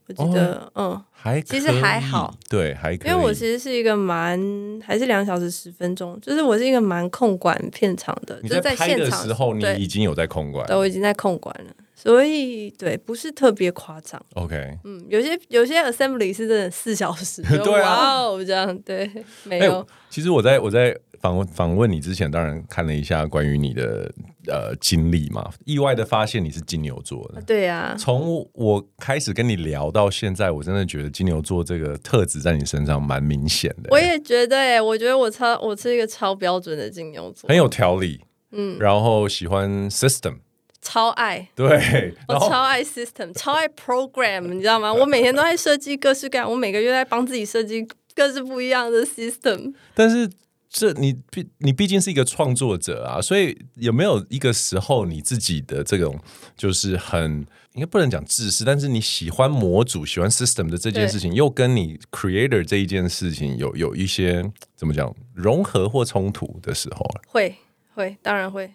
[0.06, 3.12] 我记得，哦、嗯，还其实还好，对，还可以。
[3.12, 4.38] 因为我其实是一个蛮，
[4.86, 8.38] 还是两小时十分钟，就是我是一个蛮控管片场的。
[8.44, 11.74] 你在拍的时候，你已经有在控管，对，我已经在控管了，
[12.04, 14.22] 所以对，不是特别夸张。
[14.34, 19.10] OK，嗯，有些有些 assembly 是真的四小时， 对啊，哇，这样对，
[19.46, 19.80] 没有。
[19.80, 20.96] 欸、其实我在我在。
[21.24, 24.14] 访问访问你之前，当然看了一下关于你的
[24.48, 27.42] 呃经历嘛，意外的发现你是金牛座的。
[27.44, 33.88] 对呀、啊，从我开始跟你聊到现在，我真的觉得金牛座这个特质在你身上蛮明显的。
[33.92, 38.20] 我也觉得，哎，我觉得我超我是一个超标准的金牛座，很有条理，
[38.52, 40.40] 嗯，然后喜欢 system，
[40.84, 44.94] 超爱，对，我超爱 system，超爱 program，你知道吗？
[44.94, 50.30] 我每天都在设计各式各样，我每个月在帮自己设计各式不一样的 system，但是。
[50.76, 56.20] 这你毕你毕竟是一个创作者啊，所以有没有一个时候你自己的这种
[56.58, 64.44] 就是很应该不能讲自私，但是你喜欢模组、喜欢 system 的这件事情，又跟你 creator 这一件事情有有一些
[64.76, 67.06] 怎么讲融合或冲突的时候？
[67.28, 67.56] 会
[67.94, 68.74] 会当然会，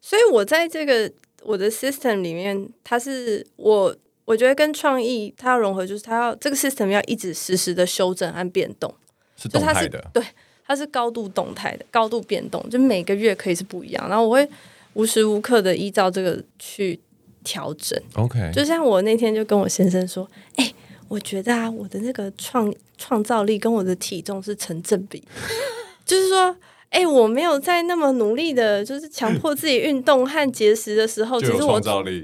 [0.00, 8.94] 所以我在这个我的 system 里面，它是我我觉得跟创意它要融合，就是它要这个 system 要一直实时的修正和变动，
[9.36, 10.22] 是动态的，对。
[10.66, 14.08] 它是高度动态的，高度变动，就每个月可以是不一样。
[14.08, 14.48] 然后我会
[14.92, 16.96] 无时无刻的依照这个去
[17.42, 18.00] 调整。
[18.14, 20.74] OK，就像我那天就跟我先生说：“哎、欸，
[21.08, 25.20] 我觉得啊，我的那个创创造力跟我的体重是成正比。
[26.06, 26.56] ”就是说，
[26.90, 31.80] 哎、欸，我没有在那么努力的，就是强迫自己运动和节食的时候，其实我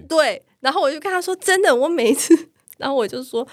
[0.09, 0.43] 对。
[0.61, 2.37] 然后我就跟他说：“真的，我每一次，
[2.79, 3.47] 然后我就说。”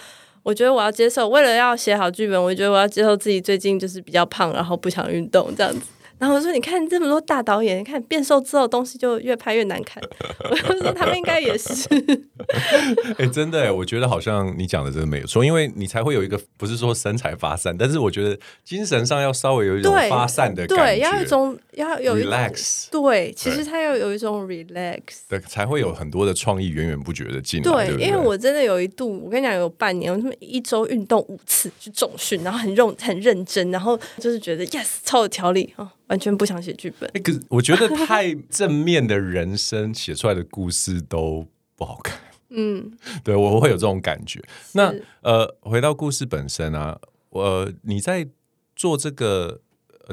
[0.43, 5.79] 我觉得我要接受，为了要写好剧本，我觉得我要接受自己最近就是比较胖，然后不想运动这样子。
[6.23, 10.01] 然后我说：“你看这么多大导演，你看变瘦之后东西就越拍越难看。”
[10.49, 11.85] 我就说他们应该也是。
[13.19, 22.87] 哎、欸，真的哎，我觉得好像你讲的真的没有错，因为你才会有一个不是说身材发散，但是我觉得精神上要稍微有一种发散的感觉，对，要有一种要有一 relax。
[22.89, 27.69] 对，其实它要有一种 relax，对，才会有很多的创意源源不绝的进来。
[27.69, 35.91] 对，对对，因为我真的有一度，我跟你讲，有半年，我这么一周运动五次去重训，然后很认很认真，然后就是觉得 yes 超有条理啊。
[36.13, 37.09] 完全不想写剧本。
[37.15, 42.15] 欸，可是我觉得太正面的人生写出来的故事都不好看。
[42.55, 44.39] 嗯，对，我会有这种感觉。
[44.73, 46.99] 那呃，回到故事本身啊，
[47.31, 48.27] 呃，你在
[48.75, 49.59] 做这个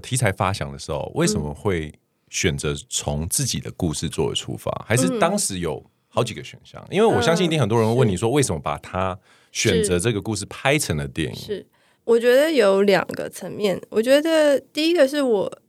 [0.03, 1.93] 题材发想的时候，为什么会
[2.31, 4.73] 选择从自己的故事作为出发？
[4.89, 6.83] 还是当时有好几个选项？
[6.91, 9.19] 因为我相信一定很多人会问你说，为什么把它
[9.53, 11.37] 选择这个故事拍成了电影？
[11.39, 11.67] 是，
[12.05, 13.79] 我觉得有两个层面。
[13.91, 15.61] 我觉得第一个是我。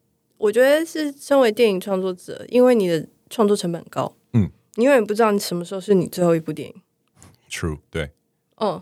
[0.41, 6.75] 我觉得是身为电影创作者，因为你的创作成本高，嗯，你永远不知道你什么时候是你最后一部电影。
[7.47, 8.10] True，对，
[8.60, 8.82] 嗯，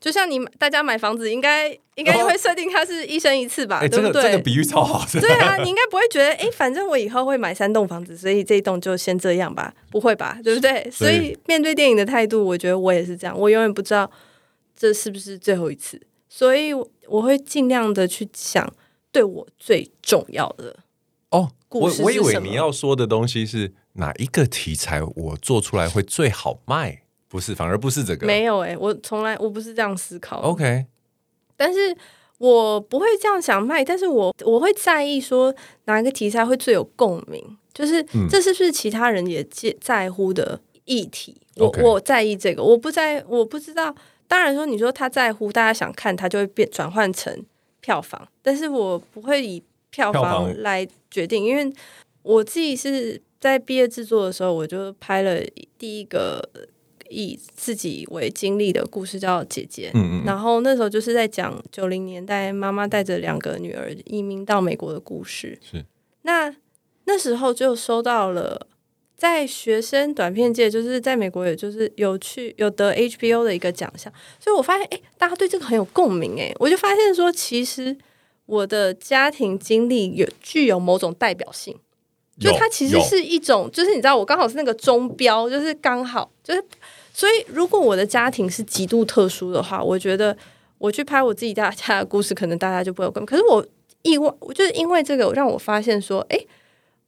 [0.00, 4.22] 就像你大家买房子，应该应该会设定它是一生一次吧，哦、对不对？
[4.24, 5.20] 这个比喻超好的。
[5.20, 10.40] 对啊，你应该不会觉得，哎，反正我以后会买三栋房子，所以这一栋就先这样吧，不会吧？
[10.42, 10.90] 对不对？
[10.90, 14.10] 所以，所以面对电影的态度，我觉得我也是这样，我永远不知道
[14.76, 18.68] 这是不是最后一次，所以我会尽量的去想。
[19.12, 20.79] 对我最重要的
[21.30, 28.26] 哦，我我以为你要说的东西是哪一个题材我做出来会最好卖，不是，反而不是这个。
[28.26, 30.40] 没有哎、欸，我从来我不是这样思考。
[30.40, 30.86] OK，
[31.56, 31.96] 但是
[32.38, 37.40] 我不会这样想卖，但是我我会在意说哪一个题材会最有共鸣，
[37.72, 41.36] 就是这是不是其他人也介在乎的议题？
[41.56, 43.94] 嗯、我我在意这个，我不在，我不知道。
[44.26, 47.44] 当然说，你说他在乎，大家想看，他就会变转换成。
[47.82, 51.72] 票房，但是我不会以票房来决定，因为
[52.22, 55.40] 我自己是在毕业制作的时候，我就拍了
[55.78, 56.48] 第一个
[57.08, 59.88] 以自己为经历的故事，叫《姐姐》。
[59.94, 60.24] 嗯嗯。
[60.24, 65.58] 然后那时候就是在讲九零年代妈妈带着两个女儿移民到美国的故事。
[65.60, 65.84] 是。
[66.22, 66.54] 那
[67.04, 68.66] 那时候就收到了
[69.16, 77.96] 在学生短片界，就是在美国，也就是有去有得 HBO 的一个奖项，所以我发现，哎，大家对这个很有共鸣，哎，我就发现说，其实
[78.50, 81.76] 我的家庭经历有具有某种代表性，
[82.38, 86.64] 就它其实是一种，就是你知道，我刚好是那个中标，就是刚好，就是，
[87.14, 90.36] 所以如果我的家庭是极度特殊的话，我觉得
[90.78, 93.26] 我去拍我自己家家的故事，可能大家就不会有共鸣。
[93.26, 93.64] 可是我
[94.02, 96.38] 意外，我就是因为这个，让我发现说，哎。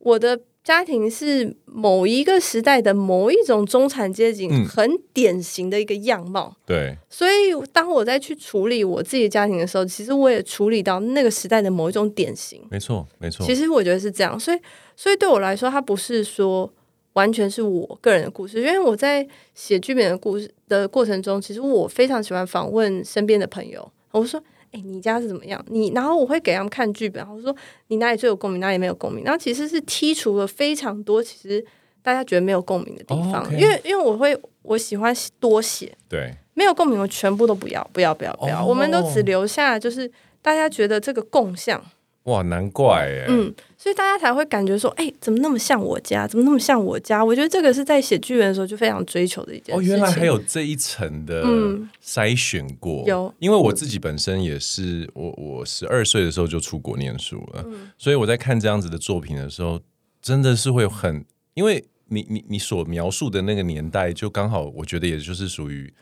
[0.04, 6.98] 我的家庭是某一个时代的某一种中产阶级很典型的一个样貌，嗯、对。
[7.10, 12.62] 所以当我在去处理我自己的家庭的时候，其实我也处理到那个时代的某一种典型。
[12.70, 13.44] 没错，没错。
[13.44, 14.58] 其实我觉得是这样，所以，
[14.96, 16.72] 所以对我来说，它不是说
[17.14, 24.40] 完全是我个人的故事，因为我在写剧本的故事的过程中，其实我非常喜欢访问身边的朋友，我说。
[24.72, 25.64] 哎，你家是怎么样？
[25.68, 27.54] 你然后我会给他们看剧本，然后说
[27.88, 29.22] 你哪里最有共鸣，哪里没有共鸣。
[29.24, 31.64] 然后其实是剔除了非常多其实
[32.02, 41.82] 大家觉得没有共鸣的地方，因为因为我会我喜欢多写，对，没有共鸣我全部都不要，不要，不要，不要，哦、我们都只留下就是大家觉得这个共项。
[42.24, 46.24] 哇，难怪哎，嗯，所以大家才会感觉说，哎、欸，怎么那么像我家？
[46.24, 47.24] 怎么那么像我家？
[47.24, 49.80] 我觉得这个是在写剧本的时候就非常追求的一件事。
[49.80, 51.44] 哦，原来还有这一层的
[52.00, 53.02] 筛选过。
[53.02, 59.80] 嗯、有，因为我自己本身也是，我我十二岁的时候就出国念书了，嗯、所以我在看这样子的作品的时候，
[60.20, 65.92] 真的是会很，因为你你你所描述的那个年代，就刚好我觉得也就是属于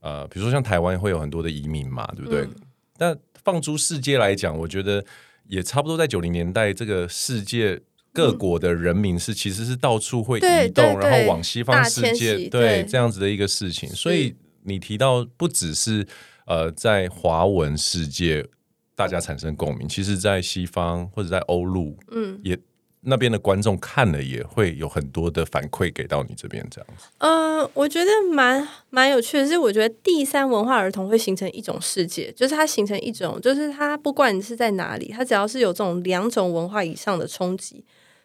[0.00, 2.40] 呃，比如说像台湾会有很多的移民嘛，对不对？
[2.40, 2.50] 嗯、
[2.96, 5.04] 但放诸世界来讲，我觉得。
[5.48, 7.80] 也差不多在九零年代，这个世界
[8.12, 13.88] 各国的人民是、嗯、其实是到处会移动，然后往西方世界，对，对这样子的一个事情。
[13.88, 16.06] 所以你提到不只是
[16.46, 18.46] 呃在华文世界
[18.94, 22.58] 大家产生共鸣，其实在西方或者在欧陆，嗯，也。
[23.02, 27.06] 那边的观众看了也会有很多的反馈给到你这边，这样子。
[27.18, 37.84] 呃，我觉得蛮蛮有趣的是，我觉得第三文化儿童会形成一种世界，就是它形成一种，就是它不管你是在哪里，它只要是有这种两种文化以上的冲击，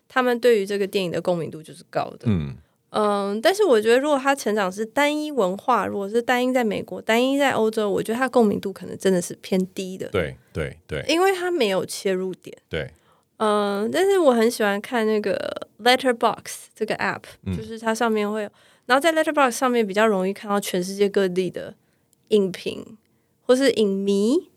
[0.09, 2.25] 他们对于这个电影的共鸣度就是高的。
[2.25, 2.55] 嗯
[2.89, 10.07] 嗯、呃，但是我觉得如果他成长是单一文化，如果是单一在美国、单一在欧洲，我觉得他共鸣度可能真的是偏低的。
[10.09, 12.57] 对对对，因为他没有切入点。
[12.67, 12.91] 对。
[13.43, 18.49] 嗯，但是我很喜欢看那个 Letterbox 这个 app，、嗯、就是它上面会有，
[18.85, 21.75] 然后在 Letterbox 上面比较容易看到全世界各地的
[22.29, 22.97] 影评
[23.45, 24.49] 或是影迷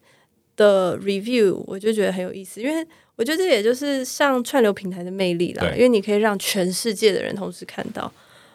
[0.55, 8.13] 的 review，我就觉得很有意思，因为我觉得这也就是像串流平台的魅力啦，因为你可以让全世界的人同时看到，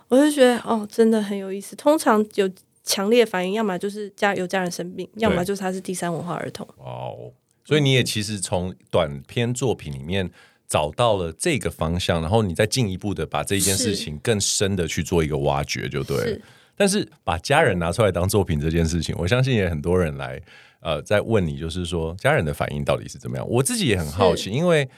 [0.07, 1.75] 我就觉得哦，真的很有意思。
[1.75, 2.49] 通常有
[2.83, 6.67] 强烈反应，要么就是家有家人生病，要么就是他是第三文化儿童。
[6.77, 7.31] 哦。
[7.63, 10.29] 所以你也其实从短篇作品里面
[10.67, 16.39] 找到了这个方向，然后你再进一步的把这一件事情更深的去做一个挖掘，就对了。
[16.75, 20.41] 但是把家人拿出来当作品这件事情，我相信也很多人来
[20.79, 23.47] 呃在问你，就是说家人的反应到底是怎么样？
[23.47, 24.89] 我自己也很好奇，因为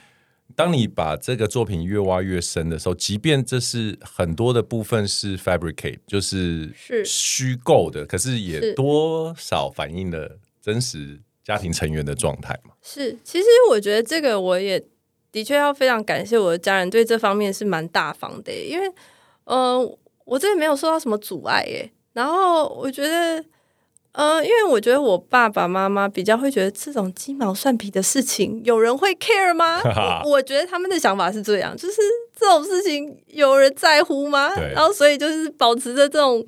[0.54, 6.72] 当你把这个作品越挖越深的时候，即便这是很多的部分是 fabricate，就是
[7.04, 11.20] 虚构的，是可是也多少反映了真实。
[11.44, 14.82] 家庭成员的状态嘛，是，其实我觉得这个我也
[15.30, 18.88] 的确要非常感谢我的家人，对这方面是蛮大方的，因为，
[19.44, 21.90] 嗯、呃，我这里没有受到什么阻碍耶。
[22.14, 23.38] 然后我觉得，
[24.12, 29.82] 嗯、呃，因为我觉得我爸爸妈妈比较会觉得这种鸡毛蒜皮的事情，有人会 care 吗？
[30.24, 31.96] 我，我觉得他们的想法是这样，就是
[32.34, 34.54] 这种事情有人在乎吗？
[34.72, 36.42] 然后所以就是保持着这种。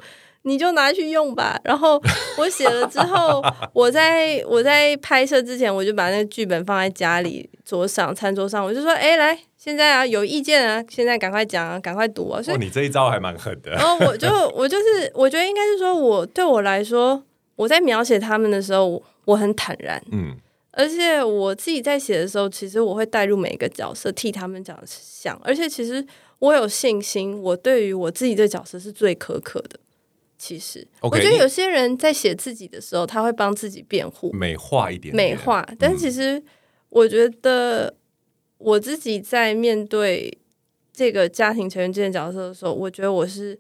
[0.47, 1.61] 你就拿去用吧。
[1.65, 2.01] 然后
[2.39, 3.43] 我写了之后，
[3.75, 13.73] 我在我在拍摄之前，我就把那个剧本放在家里桌上餐桌上，我就说：“哎，来，现在啊，有意见啊，现在赶快讲啊，赶快读啊。”所以、哦、你这一招还蛮狠的。
[13.73, 17.21] 然后我就 我就是我觉得应该是说我，我对我来说，
[17.57, 20.01] 我在描写他们的时候，我很坦然。
[20.13, 20.37] 嗯，
[20.71, 26.07] 而且我自己在写的时候，其实我会带入每一个角色，替他们讲想，而且其实
[26.39, 29.81] 我有信心，我对于我自己这角色是最苛刻的。
[30.39, 35.67] 其实我觉得有些人在写自己的时候，他会帮自己辩护，美化一点点，美化。
[35.79, 36.43] 但其实，
[36.91, 37.95] 我觉得
[38.59, 40.37] 我自己在面对
[40.93, 43.59] 这个家庭成员这件角色的时候，我觉得我是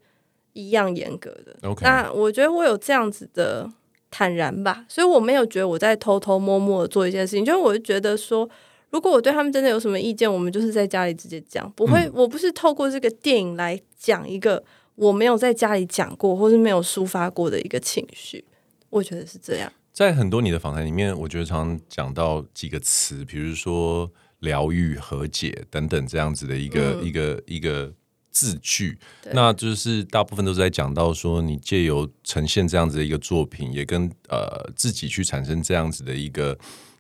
[0.52, 1.56] 一样严格的。
[1.80, 3.66] 那我觉得我有这样子的
[4.10, 7.42] 坦然吧，所以我没有觉得我在偷偷摸摸的做一件事情。
[7.42, 8.46] 就是我就觉得说，
[8.90, 14.62] 如果我对他们真的有什么意见，我们就是在家里直接讲，不会，嗯、我不是透过这个电影来讲一个。
[14.96, 18.44] 我没有在家里讲过，或是没有抒发过的一个情绪，
[18.90, 19.72] 我觉得是这样。
[19.92, 27.90] 在很多你的访谈里面，我觉得常常讲到几个词，比如说疗愈、和解等等这样子的一个、嗯、一个一个
[28.30, 28.98] 字句，
[29.32, 36.58] 那就是大部分都是在讲到说，你借由呈现这样子的一个作品，也跟呃自己去产生这样子的一个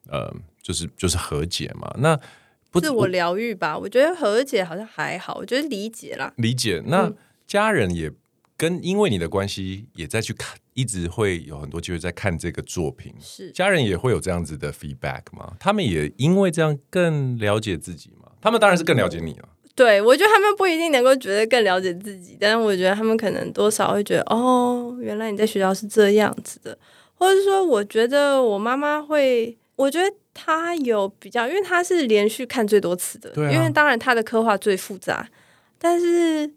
[0.08, 1.94] 呃，就是就是和解嘛。
[1.98, 2.18] 那
[2.70, 6.82] 不自我疗愈吧，我觉得和解好像还好，我觉得理解啦，理解。
[6.86, 7.12] 那
[7.46, 8.10] 家人也
[8.56, 13.14] 跟因为你的关系，也在去看，一直会有很多机会在看这个作品。
[13.20, 15.54] 是家人也会有这样子的 feedback 吗？
[15.60, 18.30] 他们也因为这样更了解自己吗？
[18.40, 19.48] 他们当然是更了解你了。
[19.74, 26.78] 对，我觉得他们不一定能够觉得更了解自己，但是我觉得他们可能多少会觉得，哦，原来你在学校是这样子的，
[27.14, 35.28] 或者说，我觉得我妈妈会，我觉得她有比较，因为她是连续看最多次的，因为当然她的刻画最复杂，
[35.78, 36.50] 但是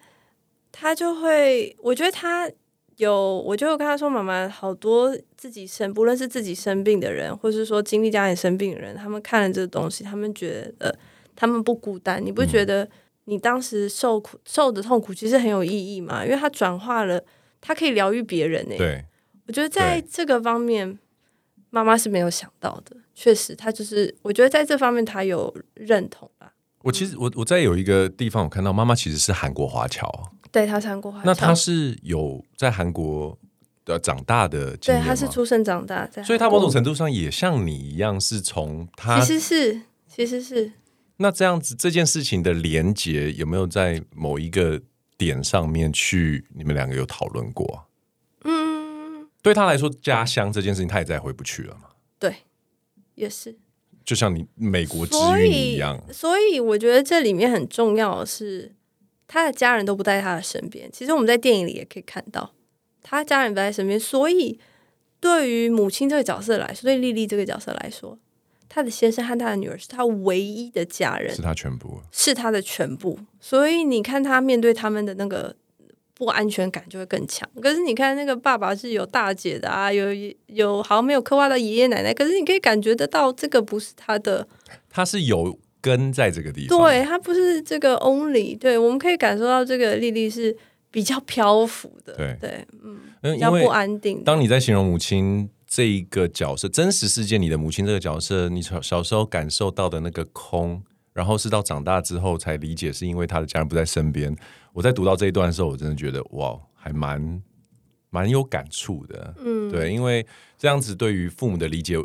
[0.79, 2.49] 她就会，我觉得他
[2.97, 10.97] 有，我就跟他说，妈妈，好多自己生，不论是自己生病的人，或是说经历家里生病的人，他们看了这个东西，他们觉得
[11.35, 12.83] 他们不孤单，你不觉得？
[12.85, 12.89] 嗯
[13.25, 17.23] 你当时受苦受的痛苦其实很有意义吗，因为它转化了，
[17.61, 18.75] 它可以疗愈别人呢。
[18.75, 19.05] 对，
[19.45, 20.97] 我觉得在这个方面，
[21.69, 22.97] 妈妈是没有想到的。
[23.13, 26.53] 确实，他就是我觉得在这方面他有认同吧。
[26.81, 30.09] 我其实我我在有一个地方我看到妈妈其实是韩国华侨，
[30.51, 31.25] 对，他是韩国华侨。
[31.25, 33.37] 那他是有在韩国
[33.85, 40.71] 的长大的，对，他是出生长大在，所以他某种程度上也像你一样是从他其实是其实是。
[41.17, 44.81] 那这样子这件事情的连结有没有在某一个
[45.17, 46.45] 点上面去？
[46.55, 47.87] 你们两个有讨论过？
[48.45, 51.89] 嗯，对他来说，家乡这件事情他也再回不去了嘛？
[52.17, 52.33] 对，
[53.15, 53.57] 也是。
[54.05, 58.73] 就像你美国之音一样所，所以我觉得这里面很重要的是，
[59.29, 60.91] 他的家人都不在他的身边。
[60.91, 62.51] 其实我们在电影里也可以看到，
[63.01, 64.59] 他家人不在身边，所以
[65.21, 68.19] 对于母亲这个角色来说，对莉莉这个角色来说。
[68.71, 73.17] 他的先生和他的女儿是他唯一的家人，是他全部，是他的全部。
[73.39, 75.55] 所以你看他面对他们的那个
[76.13, 77.49] 不安全感就会更强。
[77.59, 80.09] 可是你看那个爸爸是有大姐的啊，有
[80.45, 84.47] 有好像没有刻画到爷爷奶奶，可是你可以感觉得到这个不是他的，
[84.87, 88.57] 他是有根在这个地方，对它不是这个 only。
[88.57, 90.55] 对，我们可以感受到这个莉莉是
[90.91, 94.23] 比较漂浮的，对对，嗯，比较不安定。
[94.23, 95.49] 当你在形容母亲。
[95.71, 100.81] 这一个角色，真实世界，里的母亲这个角色，你小小时候感受到的那个空，
[101.13, 104.35] 然后是到长大之后才理解，是因为他的家人不在身边。
[104.73, 107.39] 我在读到这一段的时候，我真的觉得哇，还蛮
[108.09, 109.35] 蛮有感触的。
[109.45, 110.25] 嗯，对，因为
[110.57, 111.97] 这样子对于父母的理解，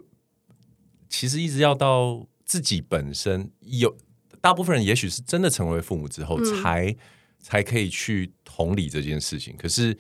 [1.09, 3.97] 其实一直要到自己本身有，
[4.41, 6.97] 大部分人也许是真的成为父母之后，才、嗯、
[7.41, 9.57] 才可以去同理这件事情。
[9.57, 9.97] 可是。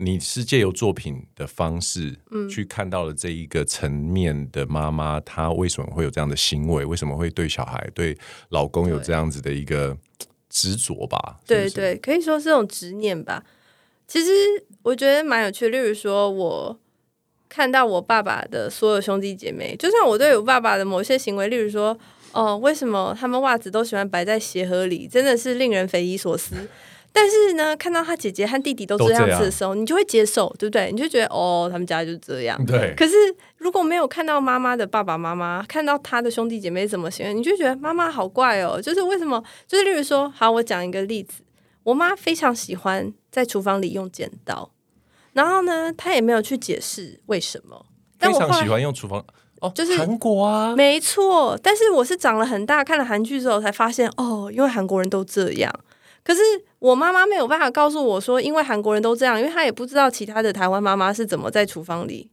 [0.00, 2.16] 你是借由作品的方式，
[2.48, 6.84] 去看到了这一个层面的妈妈，她为什么会有这样的行为？
[6.84, 8.16] 为什么会对小孩、对
[8.50, 9.98] 老公有这样子的一个
[10.48, 11.40] 执着吧？
[11.44, 13.44] 对对，对，可以说是这种执念吧。
[14.06, 14.30] 其实
[14.82, 15.70] 我觉得蛮有趣的。
[15.70, 16.80] 例如说，我
[17.48, 21.96] 看到我爸爸的所有兄弟姐妹，就算我对我爸爸的某些行为，例如说，
[22.32, 26.54] 哦，为什么他们袜子都喜欢摆在鞋盒里，真的是令人匪夷所思。
[27.10, 30.92] 但是呢，看到他姐姐和弟弟都这样子的时候，你就会接受，对不对？
[30.92, 32.62] 你就觉得哦，他们家就是这样。
[32.66, 32.94] 对。
[32.96, 33.14] 可是
[33.56, 38.80] 如果没有看到妈妈的爸爸妈妈，看到他的兄弟姐妹怎么行为，你就觉得妈妈好怪哦。
[38.80, 39.42] 就是为什么？
[39.66, 41.42] 就是例如说，好，我讲一个例子，
[41.82, 44.70] 我妈非常喜欢在厨房里用剪刀，
[45.38, 47.86] 然后呢，他也没有去解释为什么。
[48.18, 49.24] 但我非常喜欢用厨房
[49.60, 51.56] 哦，就是韩国啊，没错。
[51.62, 55.72] 但是我是长了很大，看了韩剧之后才发现，哦，因为韩国人都这样。
[56.24, 56.40] 可是
[56.80, 62.32] 我妈妈没有办法告诉我说，因为韩国人都这样，因为她也不知道其他的台湾妈妈是怎么在厨房里。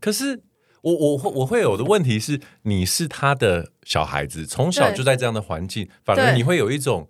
[0.00, 0.40] 可是
[0.82, 7.08] 我我会我会有的问题是，你是他的小孩子，从小就在这样的环境，反而你会有一种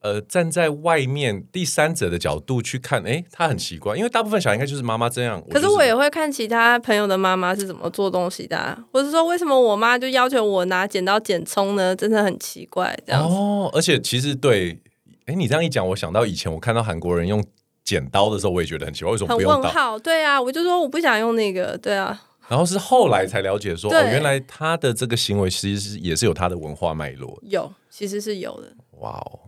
[0.00, 5.42] 呃站在外面第三者的角度去看，哎，他很奇怪，因为大部分小孩应该就是妈妈这样。
[5.50, 11.94] 可是我也会看其他朋友的妈妈是怎么做东西的啊，或者说为什么我妈就要求我拿剪刀剪葱呢？
[11.94, 14.80] 真的很奇怪，这样哦，而且其实对。
[15.26, 17.44] 哎，你这样一讲，我想到以前我看到韩国人用
[17.82, 19.56] 剪刀的时候，我也觉得很奇怪，为什么不用刀？
[19.56, 22.22] 很问号，对啊，我就说我不想用那个，对啊。
[22.46, 27.36] 然后是后来才了解说，哦，原来他的这个行为其实是也是有他的文化脉络。
[27.42, 28.72] 有，其实是有的。
[29.00, 29.40] 哇哦，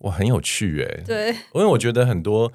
[0.00, 1.02] 哇，很有趣哎。
[1.06, 2.52] 对，因为我觉得很多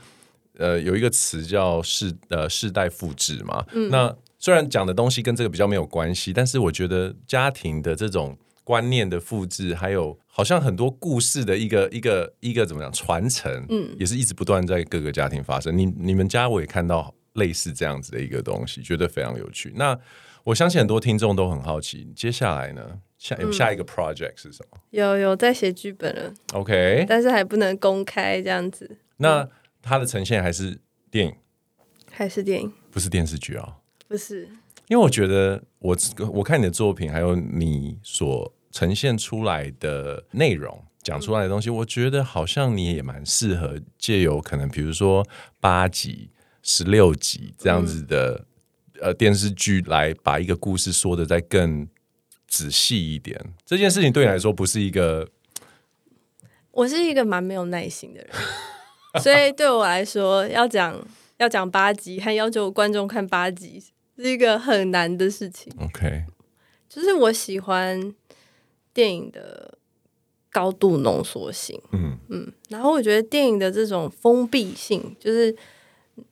[0.57, 3.65] 呃，有一个词叫世呃世代复制嘛。
[3.73, 3.89] 嗯。
[3.89, 8.37] 那虽然讲的东西跟这个比较没有关系，但是我觉得家庭的这种。
[8.65, 15.77] 观念的复制，还有好像很多故事的一个一个一个怎么讲传承，嗯，也是一直不断在各个家庭发生。
[15.77, 19.71] 你你们家我也看到类似这样子的一个东西，觉得非常有趣。
[19.75, 19.95] 那
[20.43, 22.81] 我相信很多听众都很好奇，接下来呢？
[23.25, 24.77] 下有下一个 project 是什么？
[24.91, 28.97] 有有在写剧本了，OK，但是还不能公开这样子。
[29.17, 29.49] 那
[29.81, 30.77] 它的呈现还是
[31.09, 31.35] 电影，
[32.11, 33.77] 还是电影，不是电视剧啊？
[34.07, 34.47] 不是，
[34.89, 35.97] 因为我觉得我
[36.31, 45.25] 我看你的作品，还有你所呈现出来的内容，讲出来的东西，嗯、我觉得好像你也蛮适合借由可能比如说
[45.59, 46.29] 八集、
[46.61, 48.45] 十六集这样子的、
[48.93, 51.87] 嗯、呃电视剧来把一个故事说的再更。
[52.55, 55.27] 仔细一点，这件事情对你来说不是一个。
[56.71, 58.29] 我是一个蛮没有耐心的人，
[59.21, 61.05] 所以对我来说，要讲
[61.37, 63.83] 要讲八集，还要求观众看八集，
[64.17, 65.73] 是一个很难的事情。
[65.81, 66.23] OK，
[66.87, 68.13] 就是我喜欢
[68.93, 69.77] 电影的
[70.49, 75.53] 高度浓缩性，嗯嗯，然后我觉得电影的这种封闭性，就是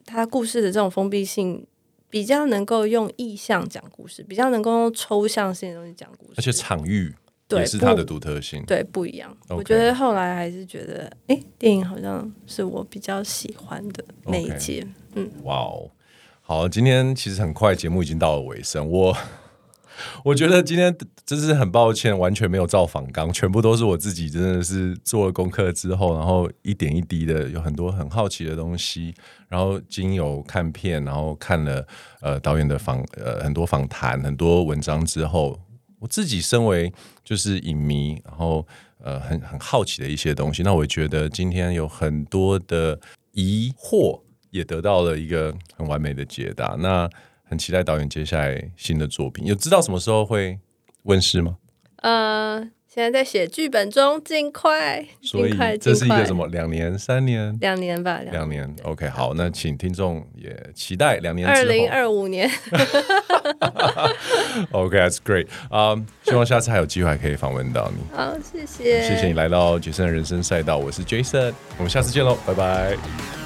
[0.05, 1.67] 它故事的这种封闭性。
[2.14, 7.11] 比较能够用意象讲故事，比较能够用抽象性的东西讲故事，而且场域
[7.49, 9.36] 也是它的独特性，对，不一样。
[9.49, 14.86] 我觉得后来还是觉得，哎，电影好像是我比较喜欢的那一届。
[15.16, 15.89] 嗯，哇哦，
[16.41, 19.18] 好，今天其实很快节目已经到了尾声，我。
[20.25, 29.13] 我觉得今天真是很抱歉，完全没有照访纲，全部都是我自己，真的是做了功课之后，然后一点一滴的有很多很好奇的东西，
[29.47, 31.85] 然后经由看片，然后看了
[32.21, 35.59] 呃导演的访呃很多访谈、很多文章之后，
[35.99, 36.91] 我自己身为
[37.23, 38.65] 就是影迷，然后
[39.01, 42.99] 呃很很好奇的一些东西，那我觉得今天有很多的
[43.31, 46.75] 疑惑也得到了一个很完美的解答。
[46.79, 47.09] 那
[47.54, 50.58] 很期待导演接下来新的作品，有知道什么时候会
[51.04, 51.58] 问世吗？
[52.01, 55.06] 呃，现在在写剧本中，尽快。
[55.22, 56.47] 所以这是一个什么？
[56.47, 57.56] 两年、三年？
[57.62, 58.76] 两年吧，两年。
[58.84, 61.47] OK，好，那请听众也期待两年。
[61.47, 62.49] 二零二五年。
[64.72, 65.47] OK，that's great。
[65.70, 68.18] 啊，希望下次还有机会还可以访问到你。
[68.18, 73.42] 好，谢谢，谢谢你来到杰森的人生赛道，我是 Jason，我们下次见喽，拜拜。